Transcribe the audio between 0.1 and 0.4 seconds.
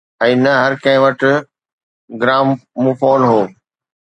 ۽